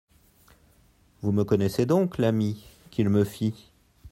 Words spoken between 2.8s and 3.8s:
qu'il me fit.